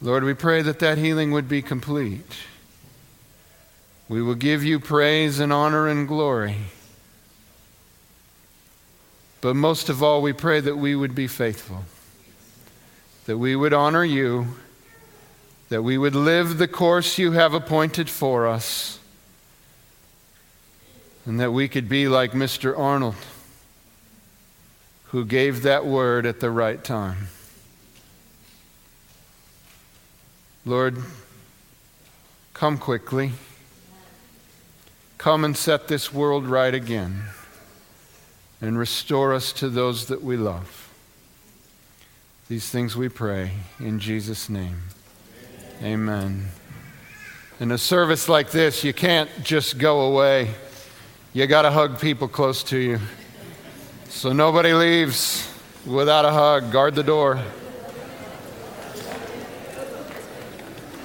[0.00, 2.36] Lord, we pray that that healing would be complete.
[4.08, 6.56] We will give you praise and honor and glory.
[9.40, 11.84] But most of all, we pray that we would be faithful,
[13.26, 14.56] that we would honor you,
[15.68, 18.98] that we would live the course you have appointed for us,
[21.24, 22.76] and that we could be like Mr.
[22.78, 23.16] Arnold,
[25.06, 27.28] who gave that word at the right time.
[30.64, 30.96] Lord,
[32.54, 33.32] come quickly.
[35.18, 37.24] Come and set this world right again
[38.66, 40.88] and restore us to those that we love.
[42.48, 44.78] These things we pray in Jesus' name.
[45.82, 45.92] Amen.
[45.92, 46.46] Amen.
[47.58, 50.50] In a service like this, you can't just go away.
[51.32, 52.98] You got to hug people close to you.
[54.08, 55.52] So nobody leaves
[55.86, 56.70] without a hug.
[56.70, 57.42] Guard the door.